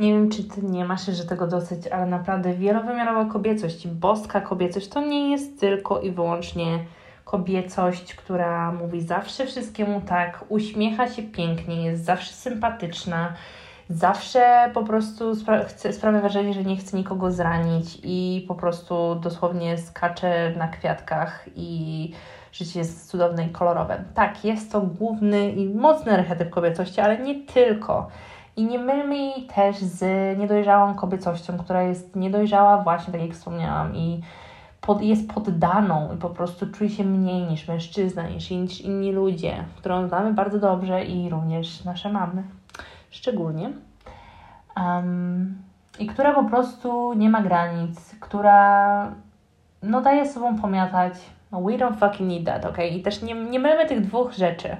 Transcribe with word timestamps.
Nie 0.00 0.12
wiem, 0.12 0.30
czy 0.30 0.44
ty 0.44 0.62
nie 0.62 0.84
masz 0.84 1.08
jeszcze 1.08 1.24
tego 1.24 1.46
dosyć, 1.46 1.86
ale 1.86 2.06
naprawdę 2.06 2.54
wielowymiarowa 2.54 3.32
kobiecość, 3.32 3.88
boska 3.88 4.40
kobiecość 4.40 4.88
to 4.88 5.00
nie 5.00 5.30
jest 5.30 5.60
tylko 5.60 6.00
i 6.00 6.10
wyłącznie 6.10 6.78
kobiecość, 7.24 8.14
która 8.14 8.72
mówi 8.72 9.00
zawsze 9.00 9.46
wszystkiemu 9.46 10.00
tak, 10.00 10.44
uśmiecha 10.48 11.08
się 11.08 11.22
pięknie, 11.22 11.84
jest 11.84 12.04
zawsze 12.04 12.32
sympatyczna, 12.32 13.32
zawsze 13.90 14.70
po 14.74 14.84
prostu 14.84 15.34
spra 15.34 15.64
chce, 15.64 15.92
sprawia 15.92 16.20
wrażenie, 16.20 16.54
że 16.54 16.64
nie 16.64 16.76
chce 16.76 16.96
nikogo 16.96 17.30
zranić 17.30 17.98
i 18.02 18.44
po 18.48 18.54
prostu 18.54 19.14
dosłownie 19.14 19.78
skacze 19.78 20.52
na 20.56 20.68
kwiatkach 20.68 21.44
i 21.56 22.12
życie 22.52 22.78
jest 22.78 23.10
cudowne 23.10 23.46
i 23.46 23.50
kolorowe. 23.50 24.04
Tak, 24.14 24.44
jest 24.44 24.72
to 24.72 24.80
główny 24.80 25.50
i 25.50 25.68
mocny 25.74 26.12
archetyp 26.12 26.50
kobiecości, 26.50 27.00
ale 27.00 27.18
nie 27.18 27.46
tylko. 27.46 28.10
I 28.56 28.64
nie 28.64 28.78
mylmy 28.78 29.16
jej 29.16 29.46
też 29.54 29.76
z 29.76 30.02
niedojrzałą 30.38 30.94
kobiecością, 30.94 31.58
która 31.58 31.82
jest 31.82 32.16
niedojrzała 32.16 32.82
właśnie, 32.82 33.12
tak 33.12 33.22
jak 33.22 33.32
wspomniałam, 33.32 33.96
i 33.96 34.20
pod, 34.80 35.02
jest 35.02 35.32
poddaną 35.34 36.14
i 36.14 36.16
po 36.16 36.30
prostu 36.30 36.66
czuje 36.70 36.90
się 36.90 37.04
mniej 37.04 37.42
niż 37.42 37.68
mężczyzna, 37.68 38.28
niż, 38.28 38.50
niż 38.50 38.80
inni 38.80 39.12
ludzie, 39.12 39.64
którą 39.76 40.08
znamy 40.08 40.32
bardzo 40.32 40.58
dobrze 40.58 41.04
i 41.04 41.30
również 41.30 41.84
nasze 41.84 42.12
mamy 42.12 42.42
szczególnie. 43.10 43.70
Um, 44.76 45.62
I 45.98 46.06
która 46.06 46.34
po 46.34 46.44
prostu 46.44 47.14
nie 47.14 47.30
ma 47.30 47.42
granic, 47.42 48.16
która 48.20 49.12
no 49.82 50.00
daje 50.00 50.28
sobą 50.28 50.60
pomiatać. 50.60 51.14
No, 51.52 51.60
we 51.60 51.72
don't 51.72 51.96
fucking 51.96 52.30
need 52.30 52.46
that, 52.46 52.64
ok? 52.64 52.78
I 52.92 53.02
też 53.02 53.22
nie, 53.22 53.34
nie 53.34 53.60
mylmy 53.60 53.86
tych 53.86 54.06
dwóch 54.06 54.32
rzeczy. 54.32 54.76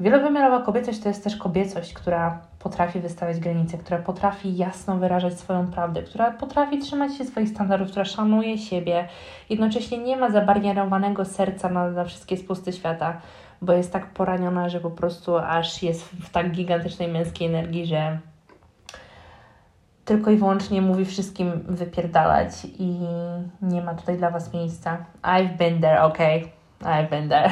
Wielowymiarowa 0.00 0.64
kobiecość 0.64 1.00
to 1.00 1.08
jest 1.08 1.24
też 1.24 1.36
kobiecość, 1.36 1.94
która 1.94 2.40
potrafi 2.58 3.00
wystawiać 3.00 3.40
granice, 3.40 3.78
która 3.78 3.98
potrafi 3.98 4.56
jasno 4.56 4.96
wyrażać 4.96 5.40
swoją 5.40 5.66
prawdę, 5.66 6.02
która 6.02 6.30
potrafi 6.30 6.78
trzymać 6.78 7.16
się 7.16 7.24
swoich 7.24 7.48
standardów, 7.48 7.88
która 7.88 8.04
szanuje 8.04 8.58
siebie, 8.58 9.08
jednocześnie 9.50 9.98
nie 9.98 10.16
ma 10.16 10.30
zabarierowanego 10.30 11.24
serca 11.24 11.68
na, 11.68 11.90
na 11.90 12.04
wszystkie 12.04 12.36
spusty 12.36 12.72
świata, 12.72 13.20
bo 13.62 13.72
jest 13.72 13.92
tak 13.92 14.06
poraniona, 14.06 14.68
że 14.68 14.80
po 14.80 14.90
prostu 14.90 15.36
aż 15.36 15.82
jest 15.82 16.04
w 16.08 16.30
tak 16.30 16.50
gigantycznej 16.50 17.08
męskiej 17.08 17.48
energii, 17.48 17.86
że 17.86 18.18
tylko 20.04 20.30
i 20.30 20.36
wyłącznie 20.36 20.82
mówi 20.82 21.04
wszystkim 21.04 21.52
wypierdalać 21.68 22.52
i 22.78 22.98
nie 23.62 23.82
ma 23.82 23.94
tutaj 23.94 24.16
dla 24.16 24.30
Was 24.30 24.52
miejsca. 24.52 24.96
I've 25.22 25.56
been 25.56 25.80
there, 25.80 26.02
ok? 26.02 26.18
Been 27.10 27.28
there. 27.28 27.50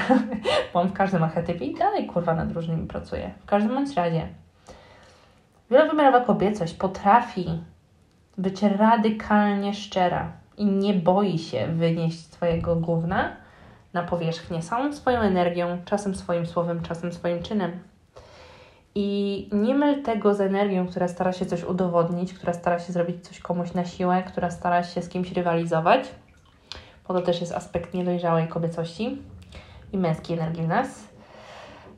Byłam 0.73 0.89
w 0.89 0.93
każdym 0.93 1.23
archetypie 1.23 1.65
i 1.65 1.75
dalej 1.75 2.07
kurwa 2.07 2.35
nad 2.35 2.53
różnymi 2.53 2.87
pracuję. 2.87 3.31
W 3.41 3.47
każdym 3.47 3.75
bądź 3.75 3.95
razie. 3.97 4.29
Wielowymiarowa 5.71 6.21
kobiecość 6.21 6.75
potrafi 6.75 7.63
być 8.39 8.63
radykalnie 8.63 9.75
szczera 9.75 10.33
i 10.57 10.67
nie 10.67 10.95
boi 10.95 11.39
się 11.39 11.67
wynieść 11.67 12.33
swojego 12.33 12.77
gówna 12.77 13.37
na 13.93 14.03
powierzchnię 14.03 14.63
samą 14.63 14.93
swoją 14.93 15.21
energią, 15.21 15.79
czasem 15.85 16.15
swoim 16.15 16.47
słowem, 16.47 16.83
czasem 16.83 17.13
swoim 17.13 17.43
czynem. 17.43 17.79
I 18.95 19.49
nie 19.53 19.75
myl 19.75 20.03
tego 20.03 20.35
z 20.35 20.41
energią, 20.41 20.87
która 20.87 21.09
stara 21.09 21.33
się 21.33 21.47
coś 21.47 21.65
udowodnić, 21.65 22.35
która 22.35 22.53
stara 22.53 22.79
się 22.79 22.93
zrobić 22.93 23.29
coś 23.29 23.41
komuś 23.41 23.75
na 23.75 23.85
siłę, 23.85 24.23
która 24.23 24.51
stara 24.51 24.83
się 24.83 25.03
z 25.03 25.09
kimś 25.09 25.33
rywalizować. 25.33 26.11
Po 27.07 27.15
to 27.15 27.23
też 27.23 27.41
jest 27.41 27.53
aspekt 27.53 27.95
niedojrzałej 27.95 28.49
kobiecości 28.49 29.19
i 29.93 29.99
męskiej 29.99 30.39
energii 30.39 30.63
w 30.63 30.69
nas. 30.69 31.05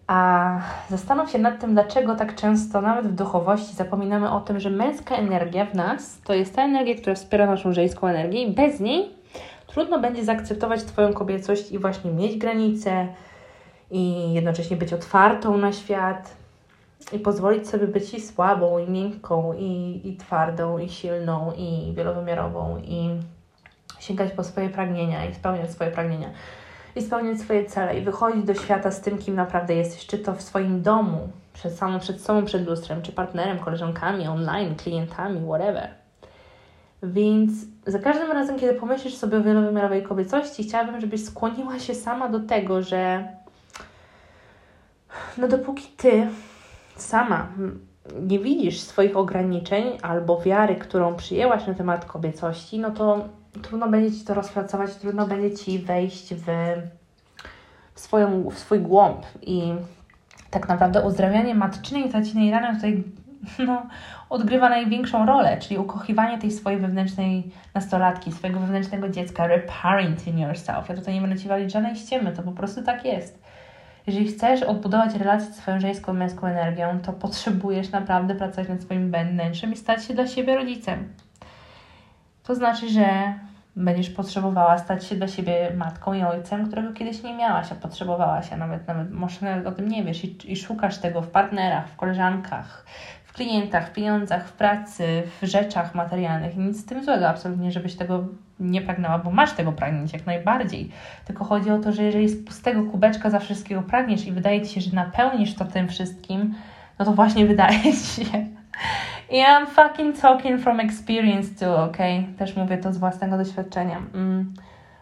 A 0.06 0.60
zastanów 0.90 1.30
się 1.30 1.38
nad 1.38 1.60
tym, 1.60 1.72
dlaczego 1.74 2.14
tak 2.14 2.34
często, 2.34 2.80
nawet 2.80 3.06
w 3.06 3.14
duchowości, 3.14 3.76
zapominamy 3.76 4.30
o 4.30 4.40
tym, 4.40 4.60
że 4.60 4.70
męska 4.70 5.16
energia 5.16 5.66
w 5.66 5.74
nas 5.74 6.20
to 6.24 6.34
jest 6.34 6.56
ta 6.56 6.64
energia, 6.64 6.94
która 6.94 7.14
wspiera 7.14 7.46
naszą 7.46 7.72
żeńską 7.72 8.06
energię, 8.06 8.42
i 8.42 8.52
bez 8.52 8.80
niej 8.80 9.10
trudno 9.66 10.00
będzie 10.00 10.24
zaakceptować 10.24 10.84
Twoją 10.84 11.12
kobiecość 11.12 11.72
i 11.72 11.78
właśnie 11.78 12.10
mieć 12.10 12.38
granice, 12.38 13.08
i 13.90 14.32
jednocześnie 14.32 14.76
być 14.76 14.92
otwartą 14.92 15.58
na 15.58 15.72
świat, 15.72 16.36
i 17.12 17.18
pozwolić 17.18 17.68
sobie 17.68 17.86
być 17.86 18.14
i 18.14 18.20
słabą, 18.20 18.78
i 18.78 18.90
miękką, 18.90 19.54
i, 19.58 20.00
i 20.04 20.16
twardą, 20.16 20.78
i 20.78 20.88
silną, 20.88 21.52
i 21.56 21.92
wielowymiarową, 21.96 22.78
i 22.78 23.10
sięgać 24.06 24.32
po 24.32 24.44
swoje 24.44 24.68
pragnienia, 24.68 25.26
i 25.26 25.34
spełniać 25.34 25.70
swoje 25.70 25.90
pragnienia 25.90 26.30
i 26.96 27.02
spełniać 27.02 27.40
swoje 27.40 27.64
cele 27.64 27.98
i 27.98 28.02
wychodzić 28.02 28.44
do 28.44 28.54
świata 28.54 28.90
z 28.90 29.00
tym, 29.00 29.18
kim 29.18 29.34
naprawdę 29.34 29.74
jesteś, 29.74 30.06
czy 30.06 30.18
to 30.18 30.34
w 30.34 30.42
swoim 30.42 30.82
domu, 30.82 31.28
przed 31.52 31.72
samą 31.72 32.00
przed 32.00 32.20
sobą, 32.20 32.44
przed 32.44 32.66
lustrem, 32.66 33.02
czy 33.02 33.12
partnerem, 33.12 33.58
koleżankami, 33.58 34.28
online, 34.28 34.74
klientami, 34.74 35.40
whatever. 35.46 35.88
Więc 37.02 37.52
za 37.86 37.98
każdym 37.98 38.32
razem, 38.32 38.58
kiedy 38.58 38.74
pomyślisz 38.74 39.14
sobie 39.14 39.38
o 39.38 39.42
wielowymiarowej 39.42 40.02
kobiecości, 40.02 40.64
chciałabym, 40.64 41.00
żebyś 41.00 41.24
skłoniła 41.24 41.78
się 41.78 41.94
sama 41.94 42.28
do 42.28 42.40
tego, 42.40 42.82
że 42.82 43.28
no 45.38 45.48
dopóki 45.48 45.88
ty 45.96 46.28
sama 46.96 47.48
nie 48.20 48.38
widzisz 48.38 48.80
swoich 48.80 49.16
ograniczeń 49.16 49.84
albo 50.02 50.40
wiary, 50.40 50.76
którą 50.76 51.14
przyjęłaś 51.14 51.66
na 51.66 51.74
temat 51.74 52.04
kobiecości, 52.04 52.78
no 52.78 52.90
to 52.90 53.28
trudno 53.62 53.88
będzie 53.88 54.18
Ci 54.18 54.24
to 54.24 54.34
rozpracować, 54.34 54.94
trudno 54.94 55.26
będzie 55.26 55.56
Ci 55.56 55.78
wejść 55.78 56.34
w, 56.34 56.46
w, 57.94 58.00
swoją, 58.00 58.50
w 58.50 58.58
swój 58.58 58.80
głąb 58.80 59.26
i 59.42 59.74
tak 60.50 60.68
naprawdę 60.68 61.02
uzdrawianie 61.02 61.54
matczynej 61.54 62.06
i 62.06 62.12
tacinej 62.12 62.50
rany 62.50 62.76
tutaj 62.76 63.04
no, 63.66 63.86
odgrywa 64.30 64.68
największą 64.68 65.26
rolę, 65.26 65.58
czyli 65.58 65.78
ukochiwanie 65.78 66.38
tej 66.38 66.50
swojej 66.50 66.80
wewnętrznej 66.80 67.50
nastolatki, 67.74 68.32
swojego 68.32 68.60
wewnętrznego 68.60 69.08
dziecka, 69.08 69.46
reparenting 69.46 70.38
yourself. 70.38 70.88
Ja 70.88 70.94
tutaj 70.94 71.14
nie 71.14 71.20
będę 71.20 71.38
Ci 71.38 71.48
walić 71.48 71.72
żadnej 71.72 71.96
ściemy, 71.96 72.32
to 72.32 72.42
po 72.42 72.52
prostu 72.52 72.82
tak 72.82 73.04
jest. 73.04 73.42
Jeżeli 74.06 74.28
chcesz 74.28 74.62
odbudować 74.62 75.14
relację 75.14 75.52
z 75.52 75.56
swoją 75.56 75.80
żeńską 75.80 76.12
męską 76.12 76.46
energią, 76.46 77.00
to 77.00 77.12
potrzebujesz 77.12 77.90
naprawdę 77.90 78.34
pracować 78.34 78.68
nad 78.68 78.82
swoim 78.82 79.12
wnętrzem 79.12 79.72
i 79.72 79.76
stać 79.76 80.04
się 80.04 80.14
dla 80.14 80.26
siebie 80.26 80.56
rodzicem. 80.56 81.08
To 82.42 82.54
znaczy, 82.54 82.88
że 82.88 83.34
będziesz 83.76 84.10
potrzebowała 84.10 84.78
stać 84.78 85.04
się 85.04 85.14
dla 85.16 85.28
siebie 85.28 85.72
matką 85.76 86.12
i 86.12 86.22
ojcem, 86.22 86.66
którego 86.66 86.92
kiedyś 86.92 87.22
nie 87.22 87.34
miałaś, 87.34 87.72
a 87.72 87.74
potrzebowałaś, 87.74 88.52
a 88.52 88.56
nawet, 88.56 88.88
nawet 88.88 89.10
może 89.10 89.46
nawet 89.46 89.66
o 89.66 89.72
tym 89.72 89.88
nie 89.88 90.04
wiesz 90.04 90.24
i, 90.24 90.52
i 90.52 90.56
szukasz 90.56 90.98
tego 90.98 91.22
w 91.22 91.28
partnerach, 91.28 91.88
w 91.88 91.96
koleżankach, 91.96 92.86
w 93.24 93.32
klientach, 93.32 93.88
w 93.88 93.92
pieniądzach, 93.92 94.48
w 94.48 94.52
pracy, 94.52 95.22
w 95.40 95.46
rzeczach 95.46 95.94
materialnych. 95.94 96.56
Nic 96.56 96.80
z 96.80 96.84
tym 96.84 97.04
złego 97.04 97.28
absolutnie, 97.28 97.72
żebyś 97.72 97.96
tego 97.96 98.24
nie 98.60 98.82
pragnęła, 98.82 99.18
bo 99.18 99.30
masz 99.30 99.52
tego 99.52 99.72
pragnieć 99.72 100.12
jak 100.12 100.26
najbardziej. 100.26 100.90
Tylko 101.24 101.44
chodzi 101.44 101.70
o 101.70 101.78
to, 101.78 101.92
że 101.92 102.02
jeżeli 102.02 102.28
z 102.28 102.44
pustego 102.44 102.82
kubeczka 102.82 103.30
za 103.30 103.38
wszystkiego 103.38 103.82
pragniesz 103.82 104.26
i 104.26 104.32
wydaje 104.32 104.62
Ci 104.62 104.74
się, 104.74 104.80
że 104.80 104.96
napełnisz 104.96 105.54
to 105.54 105.64
tym 105.64 105.88
wszystkim, 105.88 106.54
no 106.98 107.04
to 107.04 107.12
właśnie 107.12 107.46
wydaje 107.52 107.82
Ci 107.82 108.24
się, 108.24 108.46
i 109.30 109.42
I'm 109.42 109.66
fucking 109.66 110.20
talking 110.20 110.60
from 110.60 110.80
experience 110.80 111.54
too, 111.54 111.84
ok? 111.84 111.96
Też 112.38 112.56
mówię 112.56 112.78
to 112.78 112.92
z 112.92 112.98
własnego 112.98 113.36
doświadczenia. 113.36 114.02
Mm. 114.14 114.54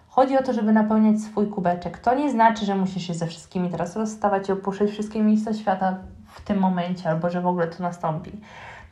Chodzi 0.09 0.38
o 0.38 0.43
to, 0.43 0.53
żeby 0.53 0.72
napełniać 0.72 1.20
swój 1.20 1.47
kubeczek. 1.47 1.98
To 1.98 2.14
nie 2.14 2.31
znaczy, 2.31 2.66
że 2.66 2.75
musisz 2.75 3.06
się 3.06 3.14
ze 3.14 3.26
wszystkimi 3.26 3.70
teraz 3.70 3.97
rozstawać 3.97 4.48
i 4.48 4.53
opuszczać 4.53 4.91
wszystkie 4.91 5.22
miejsca 5.22 5.54
świata 5.54 5.98
w 6.26 6.41
tym 6.41 6.59
momencie, 6.59 7.10
albo 7.10 7.31
że 7.31 7.41
w 7.41 7.47
ogóle 7.47 7.66
to 7.66 7.82
nastąpi. 7.82 8.31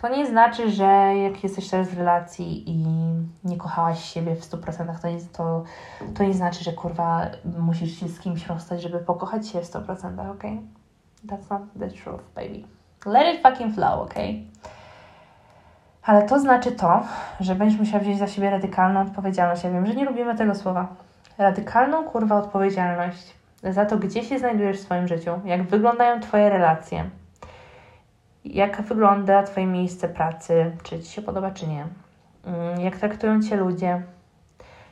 To 0.02 0.08
nie 0.08 0.26
znaczy, 0.26 0.70
że 0.70 0.84
jak 1.16 1.44
jesteś 1.44 1.70
teraz 1.70 1.88
w 1.88 1.98
relacji 1.98 2.70
i 2.70 2.86
nie 3.44 3.56
kochałaś 3.56 4.04
siebie 4.04 4.36
w 4.36 4.40
100%, 4.40 5.00
to 5.02 5.08
nie, 5.08 5.18
to, 5.32 5.64
to 6.14 6.24
nie 6.24 6.34
znaczy, 6.34 6.64
że 6.64 6.72
kurwa 6.72 7.26
musisz 7.58 8.00
się 8.00 8.08
z 8.08 8.20
kimś 8.20 8.46
rozstać, 8.46 8.82
żeby 8.82 8.98
pokochać 8.98 9.48
się 9.48 9.60
w 9.60 9.64
100%, 9.64 10.30
ok? 10.30 10.42
That's 11.26 11.50
not 11.50 11.62
the 11.78 11.88
truth, 11.88 12.24
baby. 12.34 12.64
Let 13.06 13.34
it 13.34 13.42
fucking 13.42 13.74
flow, 13.74 14.00
ok? 14.00 14.14
Ale 16.02 16.22
to 16.22 16.40
znaczy 16.40 16.72
to, 16.72 17.02
że 17.40 17.54
będziesz 17.54 17.78
musiała 17.78 18.02
wziąć 18.02 18.18
za 18.18 18.26
siebie 18.26 18.50
radykalną 18.50 19.00
odpowiedzialność. 19.00 19.64
Ja 19.64 19.70
wiem, 19.70 19.86
że 19.86 19.94
nie 19.94 20.04
lubimy 20.04 20.36
tego 20.36 20.54
słowa. 20.54 20.88
Radykalną 21.38 22.04
kurwa 22.04 22.36
odpowiedzialność 22.36 23.34
za 23.62 23.86
to, 23.86 23.98
gdzie 23.98 24.24
się 24.24 24.38
znajdujesz 24.38 24.78
w 24.78 24.82
swoim 24.82 25.08
życiu, 25.08 25.30
jak 25.44 25.62
wyglądają 25.62 26.20
Twoje 26.20 26.50
relacje, 26.50 27.10
jak 28.44 28.82
wygląda 28.82 29.42
Twoje 29.42 29.66
miejsce 29.66 30.08
pracy, 30.08 30.76
czy 30.82 31.00
Ci 31.00 31.12
się 31.12 31.22
podoba, 31.22 31.50
czy 31.50 31.66
nie, 31.66 31.86
mm, 32.44 32.80
jak 32.80 32.96
traktują 32.96 33.42
Cię 33.42 33.56
ludzie, 33.56 34.02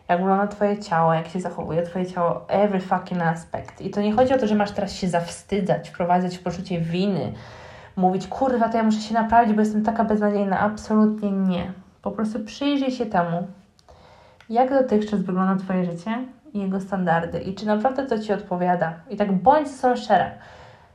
jak 0.08 0.19
wygląda 0.19 0.47
Twoje 0.47 0.79
ciało, 0.79 1.14
jak 1.14 1.29
się 1.29 1.41
zachowuje 1.41 1.82
Twoje 1.82 2.06
ciało, 2.06 2.49
every 2.49 2.81
fucking 2.81 3.23
aspect. 3.23 3.81
I 3.81 3.91
to 3.91 4.00
nie 4.00 4.12
chodzi 4.12 4.35
o 4.35 4.38
to, 4.38 4.47
że 4.47 4.55
masz 4.55 4.70
teraz 4.70 4.93
się 4.93 5.08
zawstydzać, 5.08 5.91
wprowadzać 5.91 6.38
w 6.38 6.43
poczucie 6.43 6.81
winy, 6.81 7.32
mówić, 7.97 8.26
kurwa, 8.26 8.69
to 8.69 8.76
ja 8.76 8.82
muszę 8.82 9.00
się 9.00 9.14
naprawić, 9.14 9.55
bo 9.55 9.61
jestem 9.61 9.85
taka 9.85 10.05
beznadziejna. 10.05 10.61
Absolutnie 10.61 11.31
nie. 11.31 11.73
Po 12.03 12.11
prostu 12.11 12.41
przyjrzyj 12.44 12.91
się 12.91 13.06
temu, 13.06 13.46
jak 14.50 14.70
dotychczas 14.70 15.20
wygląda 15.20 15.64
Twoje 15.64 15.85
życie 15.85 16.25
i 16.53 16.61
jego 16.61 16.81
standardy 16.81 17.41
i 17.41 17.55
czy 17.55 17.67
naprawdę 17.67 18.06
to 18.06 18.19
Ci 18.19 18.32
odpowiada. 18.32 18.94
I 19.11 19.17
tak 19.17 19.32
bądź 19.32 19.69
szczera. 19.96 20.31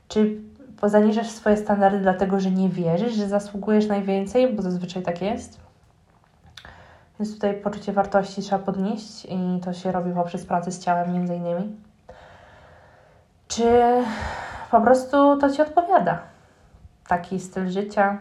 Czy 0.08 0.42
zaniżasz 0.84 1.30
swoje 1.30 1.58
standardy 1.58 2.00
dlatego, 2.00 2.40
że 2.40 2.52
nie 2.52 2.70
wierzysz, 2.70 3.14
że 3.14 3.28
zasługujesz 3.28 3.88
najwięcej, 3.88 4.54
bo 4.54 4.62
zazwyczaj 4.62 5.04
tak 5.04 5.22
jest. 5.22 5.60
Więc 7.20 7.34
tutaj 7.34 7.54
poczucie 7.54 7.94
wartości 7.94 8.42
trzeba 8.42 8.64
podnieść 8.64 9.26
i 9.26 9.60
to 9.64 9.74
się 9.74 9.92
robi 9.92 10.12
poprzez 10.12 10.46
pracę 10.46 10.72
z 10.72 10.80
ciałem 10.80 11.14
między 11.14 11.36
innymi. 11.36 11.76
Czy 13.48 13.82
po 14.72 14.82
prostu 14.82 15.38
to 15.38 15.50
Ci 15.50 15.62
odpowiada? 15.62 16.20
Taki 17.08 17.40
styl 17.40 17.70
życia, 17.70 18.18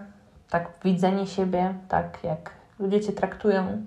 tak 0.50 0.70
widzenie 0.84 1.26
siebie, 1.26 1.74
tak 1.88 2.24
jak 2.24 2.50
ludzie 2.78 3.00
Cię 3.00 3.12
traktują, 3.12 3.82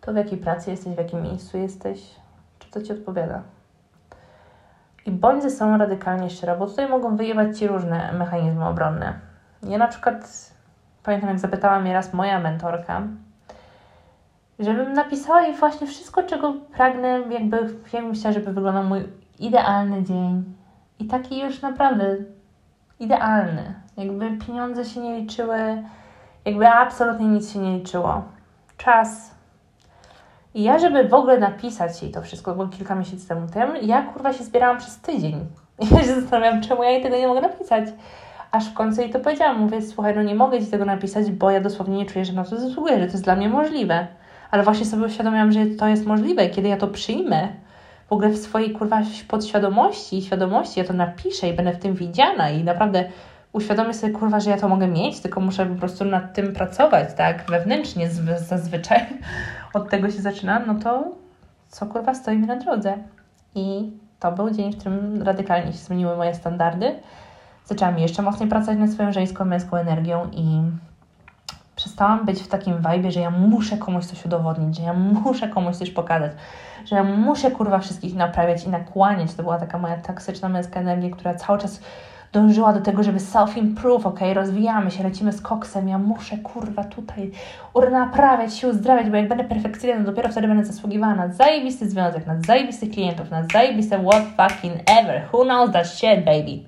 to 0.00 0.12
w 0.12 0.16
jakiej 0.16 0.38
pracy 0.38 0.70
jesteś, 0.70 0.94
w 0.94 0.98
jakim 0.98 1.22
miejscu 1.22 1.58
jesteś, 1.58 2.14
czy 2.58 2.70
to 2.70 2.82
Ci 2.82 2.92
odpowiada? 2.92 3.42
I 5.08 5.10
bądź 5.10 5.42
ze 5.42 5.50
sobą 5.50 5.78
radykalnie 5.78 6.30
szczera, 6.30 6.56
bo 6.56 6.66
tutaj 6.66 6.88
mogą 6.88 7.16
wyjebać 7.16 7.58
Ci 7.58 7.66
różne 7.66 8.12
mechanizmy 8.12 8.66
obronne. 8.66 9.14
Ja 9.62 9.78
na 9.78 9.88
przykład 9.88 10.50
pamiętam, 11.02 11.30
jak 11.30 11.38
zapytała 11.38 11.80
mnie 11.80 11.92
raz 11.92 12.14
moja 12.14 12.40
mentorka, 12.40 13.02
żebym 14.58 14.92
napisała 14.92 15.42
jej 15.42 15.56
właśnie 15.56 15.86
wszystko, 15.86 16.22
czego 16.22 16.52
pragnę, 16.52 17.20
jakby, 17.30 17.56
jakbym 17.92 18.14
chciała, 18.14 18.32
żeby 18.32 18.52
wyglądał 18.52 18.84
mój 18.84 19.08
idealny 19.38 20.02
dzień. 20.02 20.44
I 20.98 21.04
taki 21.04 21.40
już 21.40 21.62
naprawdę 21.62 22.16
idealny. 23.00 23.74
Jakby 23.96 24.38
pieniądze 24.46 24.84
się 24.84 25.00
nie 25.00 25.20
liczyły, 25.20 25.82
jakby 26.44 26.68
absolutnie 26.68 27.26
nic 27.26 27.52
się 27.52 27.58
nie 27.58 27.78
liczyło. 27.78 28.22
Czas. 28.76 29.37
I 30.58 30.62
ja, 30.62 30.78
żeby 30.78 31.04
w 31.04 31.14
ogóle 31.14 31.38
napisać 31.38 32.02
jej 32.02 32.12
to 32.12 32.22
wszystko, 32.22 32.54
bo 32.54 32.68
kilka 32.68 32.94
miesięcy 32.94 33.28
temu 33.28 33.46
tym, 33.46 33.76
ja 33.82 34.02
kurwa 34.02 34.32
się 34.32 34.44
zbierałam 34.44 34.78
przez 34.78 34.98
tydzień. 35.00 35.34
Ja 35.90 36.02
się 36.02 36.20
zastanawiam, 36.20 36.62
czemu 36.62 36.82
ja 36.82 36.90
jej 36.90 37.02
tego 37.02 37.16
nie 37.16 37.28
mogę 37.28 37.40
napisać. 37.40 37.84
Aż 38.50 38.68
w 38.68 38.74
końcu 38.74 39.00
jej 39.00 39.10
to 39.10 39.20
powiedziałam. 39.20 39.58
Mówię, 39.58 39.82
słuchaj, 39.82 40.14
no 40.16 40.22
nie 40.22 40.34
mogę 40.34 40.60
Ci 40.60 40.66
tego 40.66 40.84
napisać, 40.84 41.30
bo 41.30 41.50
ja 41.50 41.60
dosłownie 41.60 41.96
nie 41.96 42.06
czuję, 42.06 42.24
że 42.24 42.32
na 42.32 42.44
to 42.44 42.60
zasługuję, 42.60 42.98
że 42.98 43.06
to 43.06 43.12
jest 43.12 43.24
dla 43.24 43.36
mnie 43.36 43.48
możliwe. 43.48 44.06
Ale 44.50 44.62
właśnie 44.62 44.86
sobie 44.86 45.06
uświadomiłam, 45.06 45.52
że 45.52 45.66
to 45.66 45.88
jest 45.88 46.06
możliwe, 46.06 46.48
kiedy 46.48 46.68
ja 46.68 46.76
to 46.76 46.86
przyjmę. 46.86 47.48
W 48.08 48.12
ogóle 48.12 48.28
w 48.28 48.38
swojej 48.38 48.72
kurwa 48.72 49.02
podświadomości 49.28 50.18
i 50.18 50.22
świadomości 50.22 50.80
ja 50.80 50.86
to 50.86 50.92
napiszę 50.92 51.48
i 51.48 51.52
będę 51.52 51.72
w 51.72 51.78
tym 51.78 51.94
widziana 51.94 52.50
i 52.50 52.64
naprawdę 52.64 53.04
uświadomię 53.52 53.94
sobie, 53.94 54.12
kurwa, 54.12 54.40
że 54.40 54.50
ja 54.50 54.56
to 54.56 54.68
mogę 54.68 54.88
mieć, 54.88 55.20
tylko 55.20 55.40
muszę 55.40 55.66
po 55.66 55.74
prostu 55.74 56.04
nad 56.04 56.34
tym 56.34 56.52
pracować, 56.52 57.14
tak, 57.14 57.50
wewnętrznie 57.50 58.10
zazwyczaj. 58.38 59.06
Od 59.74 59.90
tego 59.90 60.10
się 60.10 60.20
zaczyna, 60.20 60.58
no 60.58 60.74
to 60.74 61.04
co 61.68 61.86
kurwa 61.86 62.14
stoi 62.14 62.38
mi 62.38 62.46
na 62.46 62.56
drodze. 62.56 62.98
I 63.54 63.92
to 64.20 64.32
był 64.32 64.50
dzień, 64.50 64.72
w 64.72 64.78
którym 64.78 65.22
radykalnie 65.22 65.72
się 65.72 65.78
zmieniły 65.78 66.16
moje 66.16 66.34
standardy. 66.34 66.94
Zaczęłam 67.64 67.98
jeszcze 67.98 68.22
mocniej 68.22 68.48
pracować 68.48 68.78
nad 68.78 68.90
swoją 68.90 69.12
żeńską, 69.12 69.44
męską 69.44 69.76
energią 69.76 70.30
i 70.32 70.62
przestałam 71.76 72.24
być 72.26 72.42
w 72.42 72.48
takim 72.48 72.76
vibe, 72.76 73.10
że 73.10 73.20
ja 73.20 73.30
muszę 73.30 73.76
komuś 73.76 74.04
coś 74.04 74.26
udowodnić, 74.26 74.76
że 74.76 74.82
ja 74.82 74.92
muszę 74.92 75.48
komuś 75.48 75.76
coś 75.76 75.90
pokazać, 75.90 76.32
że 76.84 76.96
ja 76.96 77.04
muszę 77.04 77.50
kurwa 77.50 77.78
wszystkich 77.78 78.14
naprawiać 78.14 78.64
i 78.64 78.68
nakłaniać. 78.68 79.34
To 79.34 79.42
była 79.42 79.58
taka 79.58 79.78
moja 79.78 79.96
toksyczna 79.96 80.48
męska 80.48 80.80
energia, 80.80 81.10
która 81.10 81.34
cały 81.34 81.58
czas 81.58 81.80
dążyła 82.32 82.72
do 82.72 82.80
tego, 82.80 83.02
żeby 83.02 83.18
self-improve, 83.18 84.06
ok, 84.06 84.20
rozwijamy 84.34 84.90
się, 84.90 85.02
lecimy 85.02 85.32
z 85.32 85.42
koksem, 85.42 85.88
ja 85.88 85.98
muszę 85.98 86.38
kurwa 86.38 86.84
tutaj 86.84 87.30
naprawiać 87.90 88.54
się, 88.54 88.68
uzdrawiać, 88.68 89.10
bo 89.10 89.16
jak 89.16 89.28
będę 89.28 89.44
perfekcyjna, 89.44 89.98
no 89.98 90.04
dopiero 90.04 90.28
wtedy 90.28 90.48
będę 90.48 90.64
zasługiwała 90.64 91.14
na 91.14 91.28
zajebisty 91.28 91.90
związek, 91.90 92.26
na 92.26 92.40
zajebistych 92.40 92.90
klientów, 92.90 93.30
na 93.30 93.42
zajebiste 93.52 94.04
what 94.04 94.22
fucking 94.36 94.74
ever, 94.86 95.28
who 95.32 95.44
knows 95.44 95.72
that 95.72 95.86
shit, 95.86 96.24
baby. 96.24 96.64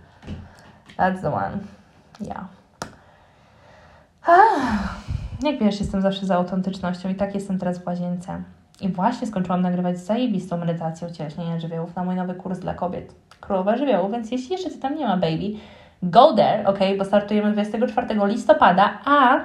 That's 0.99 1.21
the 1.21 1.33
one. 1.33 1.59
Yeah. 2.21 2.45
Ah, 4.27 4.95
jak 5.43 5.59
wiesz, 5.59 5.81
jestem 5.81 6.03
zawsze 6.03 6.27
za 6.27 6.37
autentycznością 6.37 7.09
i 7.09 7.15
tak 7.15 7.35
jestem 7.35 7.59
teraz 7.59 7.79
w 7.79 7.87
łazience. 7.87 8.43
I 8.81 8.89
właśnie 8.89 9.27
skończyłam 9.27 9.63
nagrywać 9.63 9.99
zajebistą 9.99 10.57
medytację 10.57 11.09
ucieleśnienia 11.09 11.61
żywiołów 11.61 11.97
na 11.97 12.05
mój 12.05 12.15
nowy 12.15 12.35
kurs 12.35 12.59
dla 12.59 12.75
kobiet. 12.75 13.15
Królowa 13.41 13.77
żywiołów, 13.77 14.13
więc 14.13 14.31
jeśli 14.31 14.53
jeszcze 14.53 14.71
tam 14.71 14.97
nie 14.97 15.07
ma, 15.07 15.17
baby, 15.17 15.53
go 16.03 16.33
there, 16.33 16.67
ok, 16.67 16.79
bo 16.99 17.05
startujemy 17.05 17.53
24 17.53 18.27
listopada, 18.27 18.99
a 19.05 19.39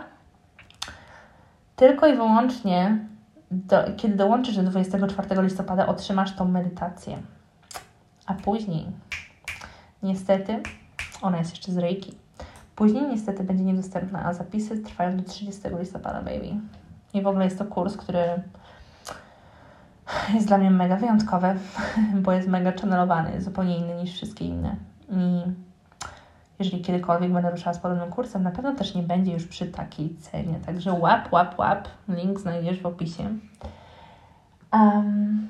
tylko 1.76 2.08
i 2.08 2.16
wyłącznie 2.16 2.98
do, 3.52 3.78
kiedy 3.98 4.16
dołączysz 4.16 4.56
do 4.56 4.64
24 4.64 5.42
listopada, 5.42 5.88
otrzymasz 5.88 6.36
tą 6.36 6.46
medytację. 6.46 7.18
A 8.26 8.34
później, 8.34 8.86
niestety, 10.04 10.62
ona 11.22 11.38
jest 11.38 11.52
jeszcze 11.52 11.72
z 11.72 11.78
Reiki. 11.78 12.14
Później 12.76 13.04
niestety 13.08 13.44
będzie 13.44 13.64
niedostępna, 13.64 14.26
a 14.26 14.34
zapisy 14.34 14.78
trwają 14.84 15.18
do 15.18 15.24
30 15.24 15.62
listopada, 15.80 16.22
baby. 16.22 16.52
I 17.14 17.22
w 17.22 17.28
ogóle 17.28 17.46
jest 17.46 17.58
to 17.58 17.66
kurs, 17.66 17.98
który 17.98 18.24
jest 20.34 20.48
dla 20.48 20.58
mnie 20.58 20.72
mega 20.72 20.96
wyjątkowy, 20.96 21.56
bo 22.24 22.32
jest 22.32 22.48
mega 22.48 22.72
channelowany, 22.72 23.42
zupełnie 23.42 23.78
inny 23.78 23.96
niż 23.96 24.14
wszystkie 24.14 24.46
inne. 24.46 24.76
I 25.10 25.42
jeżeli 26.60 26.82
kiedykolwiek 26.82 27.32
będę 27.32 27.52
ruszała 27.52 27.74
z 27.74 27.80
podobnym 27.80 28.10
kursem, 28.10 28.44
na 28.44 28.52
pewno 28.52 28.76
też 28.76 28.96
nie 28.96 29.04
będzie 29.04 29.34
już 29.34 29.48
przy 29.48 29.66
takiej 29.66 30.16
cenie. 30.16 30.60
Także 30.66 30.94
łap, 30.94 31.32
łap, 31.34 31.60
łap. 31.60 31.88
Link 32.08 32.40
znajdziesz 32.40 32.82
w 32.82 32.86
opisie. 32.86 33.38
Um, 34.74 35.48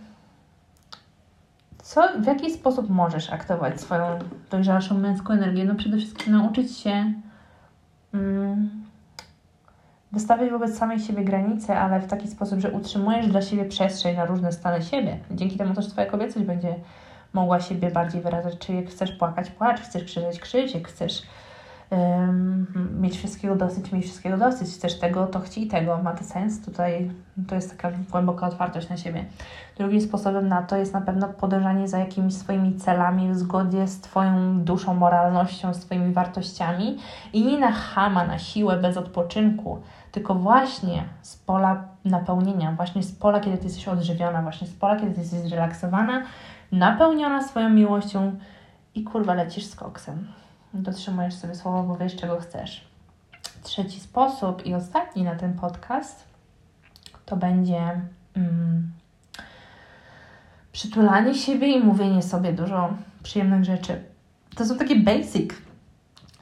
co, 1.77 2.01
w 2.19 2.25
jaki 2.25 2.51
sposób 2.51 2.89
możesz 2.89 3.29
aktywować 3.29 3.81
swoją 3.81 4.19
dojrzalszą 4.51 4.97
męską 4.97 5.33
energię? 5.33 5.65
No 5.65 5.75
przede 5.75 5.97
wszystkim 5.97 6.33
nauczyć 6.33 6.77
się 6.77 7.13
um, 8.13 8.84
wystawiać 10.15 10.51
wobec 10.51 10.77
samej 10.77 10.99
siebie 10.99 11.23
granice, 11.23 11.79
ale 11.79 11.99
w 11.99 12.07
taki 12.07 12.27
sposób, 12.27 12.59
że 12.59 12.71
utrzymujesz 12.71 13.27
dla 13.27 13.41
siebie 13.41 13.65
przestrzeń 13.65 14.15
na 14.15 14.25
różne 14.25 14.51
stany 14.51 14.81
siebie. 14.81 15.17
Dzięki 15.31 15.57
temu 15.57 15.73
też 15.73 15.87
Twoja 15.87 16.07
kobiecość 16.07 16.45
będzie 16.45 16.75
mogła 17.33 17.59
siebie 17.59 17.91
bardziej 17.91 18.21
wyrażać. 18.21 18.57
Czy 18.57 18.73
jak 18.73 18.89
chcesz 18.89 19.11
płakać, 19.11 19.49
płacz, 19.49 19.81
chcesz 19.81 20.03
krzyczeć, 20.03 20.39
krzycz, 20.39 20.73
jak 20.73 20.87
chcesz 20.87 21.21
mieć 22.99 23.17
wszystkiego 23.17 23.55
dosyć, 23.55 23.91
mieć 23.91 24.05
wszystkiego 24.05 24.37
dosyć, 24.37 24.69
chcesz 24.69 24.99
tego, 24.99 25.27
to 25.27 25.39
chcij 25.39 25.67
tego. 25.67 25.97
Ma 26.03 26.11
to 26.11 26.23
sens? 26.23 26.65
Tutaj 26.65 27.11
to 27.47 27.55
jest 27.55 27.69
taka 27.69 27.97
głęboka 28.11 28.47
otwartość 28.47 28.89
na 28.89 28.97
siebie. 28.97 29.25
Drugim 29.77 30.01
sposobem 30.01 30.47
na 30.47 30.61
to 30.61 30.77
jest 30.77 30.93
na 30.93 31.01
pewno 31.01 31.27
podążanie 31.27 31.87
za 31.87 31.97
jakimiś 31.97 32.33
swoimi 32.33 32.75
celami 32.75 33.29
w 33.31 33.35
zgodzie 33.35 33.87
z 33.87 34.01
Twoją 34.01 34.59
duszą, 34.63 34.93
moralnością, 34.93 35.73
z 35.73 35.79
Twoimi 35.79 36.13
wartościami 36.13 36.97
i 37.33 37.45
nie 37.45 37.59
na 37.59 37.71
chama, 37.71 38.25
na 38.25 38.39
siłę, 38.39 38.77
bez 38.77 38.97
odpoczynku, 38.97 39.81
tylko 40.11 40.35
właśnie 40.35 41.03
z 41.21 41.35
pola 41.35 41.83
napełnienia, 42.05 42.71
właśnie 42.71 43.03
z 43.03 43.11
pola, 43.11 43.39
kiedy 43.39 43.57
Ty 43.57 43.63
jesteś 43.63 43.87
odżywiona, 43.87 44.41
właśnie 44.41 44.67
z 44.67 44.73
pola, 44.73 44.95
kiedy 44.95 45.13
Ty 45.13 45.21
jesteś 45.21 45.39
zrelaksowana, 45.39 46.23
napełniona 46.71 47.43
swoją 47.43 47.69
miłością 47.69 48.35
i 48.95 49.03
kurwa 49.03 49.33
lecisz 49.33 49.65
z 49.65 49.75
koksem. 49.75 50.27
Dotrzymujesz 50.75 51.33
sobie 51.33 51.55
słowa, 51.55 51.83
bo 51.83 51.97
wiesz, 51.97 52.15
czego 52.15 52.39
chcesz. 52.39 52.87
Trzeci 53.63 53.99
sposób 53.99 54.65
i 54.65 54.73
ostatni 54.73 55.23
na 55.23 55.35
ten 55.35 55.53
podcast 55.53 56.23
to 57.25 57.37
będzie 57.37 58.01
mm, 58.35 58.91
przytulanie 60.71 61.35
siebie 61.35 61.67
i 61.67 61.83
mówienie 61.83 62.23
sobie 62.23 62.53
dużo 62.53 62.93
przyjemnych 63.23 63.63
rzeczy. 63.63 64.03
To 64.55 64.65
są 64.65 64.77
takie 64.77 64.95
basic 64.95 65.51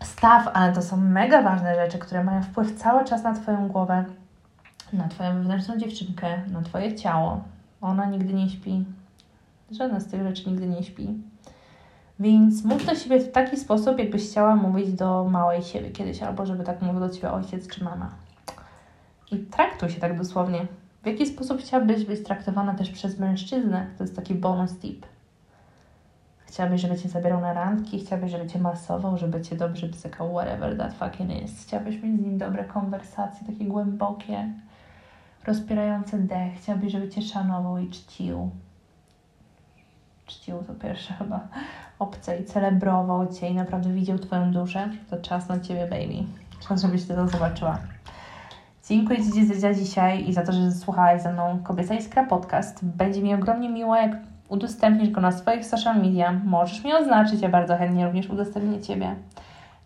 staw, 0.02 0.48
ale 0.54 0.74
to 0.74 0.82
są 0.82 0.98
mega 0.98 1.42
ważne 1.42 1.76
rzeczy, 1.76 1.98
które 1.98 2.24
mają 2.24 2.44
wpływ 2.44 2.76
cały 2.76 3.06
czas 3.06 3.24
na 3.24 3.34
Twoją 3.34 3.68
głowę, 3.68 4.06
na 4.94 5.08
Twoją 5.08 5.34
wewnętrzną 5.34 5.78
dziewczynkę, 5.78 6.42
na 6.48 6.62
Twoje 6.62 6.96
ciało. 6.96 7.44
Ona 7.82 8.06
nigdy 8.06 8.34
nie 8.34 8.50
śpi. 8.50 8.86
Żadna 9.72 10.00
z 10.00 10.08
tych 10.08 10.24
rzeczy 10.24 10.50
nigdy 10.50 10.68
nie 10.68 10.84
śpi. 10.84 11.08
Więc 12.20 12.64
mów 12.64 12.86
do 12.86 12.96
siebie 12.96 13.20
w 13.20 13.32
taki 13.32 13.58
sposób, 13.58 14.00
jakbyś 14.00 14.30
chciała 14.30 14.56
mówić 14.56 14.94
do 14.94 15.24
małej 15.24 15.64
siebie 15.64 15.90
kiedyś, 15.90 16.24
albo 16.24 16.46
żeby 16.46 16.64
tak 16.64 16.82
mówił 16.82 17.00
do 17.00 17.10
Ciebie 17.10 17.32
ojciec 17.32 17.68
czy 17.68 17.84
mama. 17.84 18.10
I 19.32 19.38
traktuj 19.38 19.90
się 19.90 20.00
tak 20.00 20.18
dosłownie. 20.18 20.68
W 21.04 21.08
jaki 21.08 21.26
sposób 21.26 21.60
chciałabyś 21.60 22.06
być 22.06 22.24
traktowana 22.24 22.74
też 22.74 22.90
przez 22.90 23.20
mężczyznę? 23.20 23.88
To 23.98 24.04
jest 24.04 24.16
taki 24.16 24.36
bonus 24.36 24.80
tip. 24.80 25.06
Chciałabyś, 26.46 26.82
żeby 26.82 26.98
Cię 26.98 27.10
zabierał 27.10 27.42
na 27.42 27.54
randki, 27.54 28.00
chciałabyś, 28.00 28.32
żeby 28.32 28.48
Cię 28.48 28.60
masował, 28.60 29.18
żeby 29.18 29.42
Cię 29.42 29.56
dobrze 29.56 29.88
psykał, 29.88 30.34
whatever 30.34 30.78
that 30.78 30.94
fucking 30.94 31.44
is. 31.44 31.66
Chciałabyś 31.66 31.96
mieć 31.96 32.20
z 32.20 32.26
nim 32.26 32.38
dobre 32.38 32.64
konwersacje, 32.64 33.48
takie 33.48 33.66
głębokie, 33.66 34.54
rozpierające 35.46 36.18
dech. 36.18 36.54
Chciałabyś, 36.54 36.92
żeby 36.92 37.10
Cię 37.10 37.22
szanował 37.22 37.78
i 37.78 37.90
czcił. 37.90 38.50
Czcił 40.26 40.58
to 40.58 40.74
pierwsze 40.74 41.14
chyba 41.14 41.48
obce 42.04 42.40
i 42.40 42.46
celebrował 42.46 43.28
Cię 43.28 43.50
i 43.50 43.54
naprawdę 43.54 43.94
widział 43.94 44.20
Twoją 44.20 44.52
duszę. 44.52 44.90
To 45.10 45.18
czas 45.18 45.50
na 45.50 45.60
Ciebie, 45.60 45.88
baby. 45.88 46.24
Czas, 46.68 46.82
żebyś 46.82 47.04
Ty 47.04 47.14
to 47.14 47.28
zobaczyła. 47.28 47.78
Dziękuję 48.90 49.20
Ci 49.34 49.46
za 49.46 49.74
dzisiaj 49.74 50.30
i 50.30 50.34
za 50.34 50.46
to, 50.46 50.52
że 50.52 50.72
słuchałaś 50.72 51.22
ze 51.22 51.34
mną 51.34 51.60
Kobieca 51.64 51.96
Iskra 51.96 52.26
Podcast. 52.26 52.86
Będzie 52.86 53.22
mi 53.22 53.34
ogromnie 53.34 53.70
miło, 53.70 53.96
jak 53.96 54.12
udostępnisz 54.50 55.10
go 55.10 55.22
na 55.22 55.32
swoich 55.32 55.66
social 55.66 56.02
media. 56.02 56.32
Możesz 56.46 56.84
mnie 56.84 56.98
oznaczyć, 56.98 57.42
ja 57.42 57.50
bardzo 57.50 57.78
chętnie 57.78 58.06
również 58.06 58.30
udostępnię 58.30 58.82
Ciebie. 58.82 59.16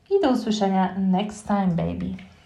i 0.09 0.21
do 0.21 0.31
usłyszenia 0.31 0.95
next 0.97 1.47
time, 1.47 1.67
baby. 1.67 2.36